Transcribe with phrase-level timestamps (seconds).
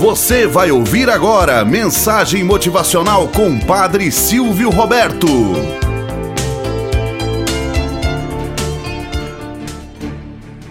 [0.00, 5.26] Você vai ouvir agora mensagem motivacional com Padre Silvio Roberto.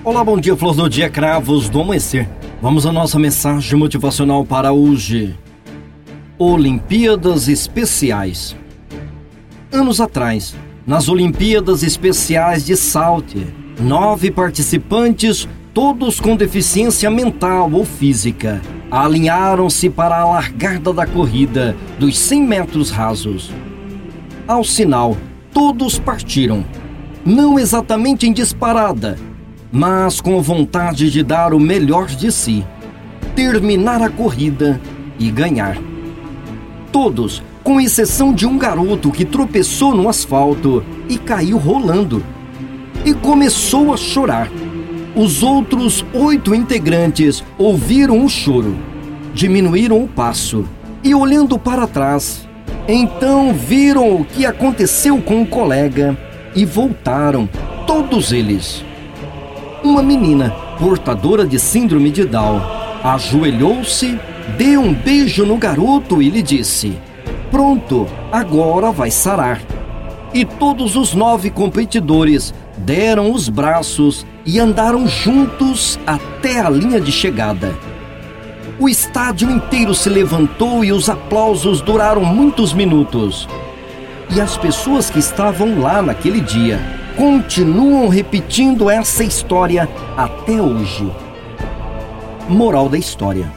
[0.03, 2.27] Olá, bom dia, flor do dia, cravos do amanhecer.
[2.59, 5.37] Vamos à nossa mensagem motivacional para hoje.
[6.39, 8.55] Olimpíadas Especiais.
[9.71, 10.55] Anos atrás,
[10.87, 13.45] nas Olimpíadas Especiais de Salter,
[13.79, 18.59] nove participantes, todos com deficiência mental ou física,
[18.91, 23.51] alinharam-se para a largada da corrida dos 100 metros rasos.
[24.47, 25.15] Ao sinal,
[25.53, 26.65] todos partiram,
[27.25, 29.17] não exatamente em disparada,
[29.71, 32.65] mas com vontade de dar o melhor de si,
[33.35, 34.81] terminar a corrida
[35.19, 35.77] e ganhar.
[36.91, 42.23] Todos, com exceção de um garoto que tropeçou no asfalto e caiu rolando,
[43.05, 44.49] e começou a chorar.
[45.15, 48.75] Os outros oito integrantes ouviram o choro,
[49.39, 50.65] diminuíram o passo
[51.01, 52.45] e, olhando para trás,
[52.89, 56.17] então viram o que aconteceu com o colega
[56.53, 57.47] e voltaram,
[57.87, 58.83] todos eles.
[59.81, 62.61] Uma menina, portadora de síndrome de Down,
[63.01, 64.19] ajoelhou-se,
[64.57, 66.97] deu um beijo no garoto e lhe disse:
[67.49, 69.61] Pronto, agora vai sarar.
[70.33, 77.11] E todos os nove competidores deram os braços e andaram juntos até a linha de
[77.11, 77.73] chegada.
[78.79, 83.47] O estádio inteiro se levantou e os aplausos duraram muitos minutos.
[84.33, 86.79] E as pessoas que estavam lá naquele dia
[87.17, 91.11] continuam repetindo essa história até hoje.
[92.47, 93.51] Moral da história.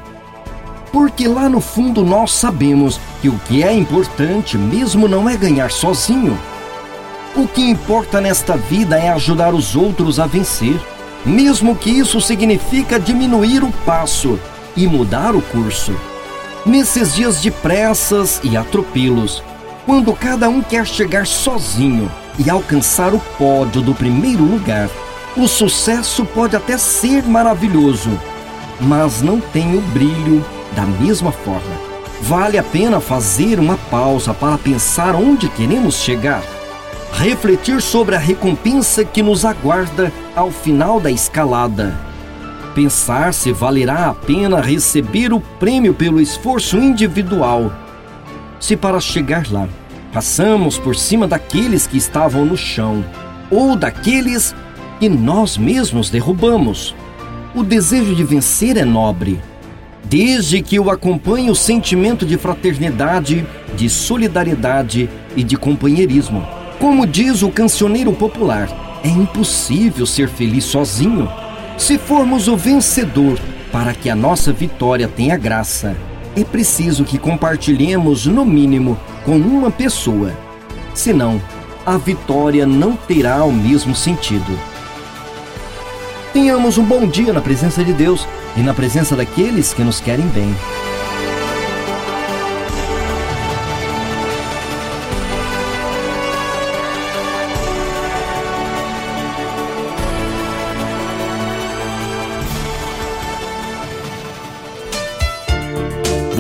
[0.91, 5.71] Porque lá no fundo nós sabemos que o que é importante mesmo não é ganhar
[5.71, 6.37] sozinho
[7.35, 10.79] o que importa nesta vida é ajudar os outros a vencer,
[11.25, 14.39] mesmo que isso significa diminuir o passo
[14.77, 15.95] e mudar o curso.
[16.65, 19.43] Nesses dias de pressas e atropelos,
[19.85, 24.89] quando cada um quer chegar sozinho e alcançar o pódio do primeiro lugar,
[25.37, 28.11] o sucesso pode até ser maravilhoso,
[28.81, 30.45] mas não tem o brilho
[30.77, 31.93] da mesma forma.
[32.21, 36.43] Vale a pena fazer uma pausa para pensar onde queremos chegar
[37.13, 42.12] refletir sobre a recompensa que nos aguarda ao final da escalada.
[42.75, 47.73] Pensar se valerá a pena receber o prêmio pelo esforço individual.
[48.59, 49.69] Se para chegar lá
[50.13, 53.05] passamos por cima daqueles que estavam no chão
[53.51, 54.55] ou daqueles
[55.01, 56.95] que nós mesmos derrubamos.
[57.55, 59.41] O desejo de vencer é nobre,
[60.05, 63.47] desde que o acompanhe o sentimento de fraternidade,
[63.77, 66.47] de solidariedade e de companheirismo.
[66.79, 68.69] Como diz o cancioneiro popular,
[69.05, 71.29] é impossível ser feliz sozinho.
[71.77, 73.39] Se formos o vencedor,
[73.73, 75.97] para que a nossa vitória tenha graça,
[76.37, 80.33] é preciso que compartilhemos, no mínimo, com uma pessoa.
[80.95, 81.41] Senão,
[81.85, 84.59] a vitória não terá o mesmo sentido.
[86.33, 90.27] Tenhamos um bom dia na presença de Deus e na presença daqueles que nos querem
[90.29, 90.55] bem.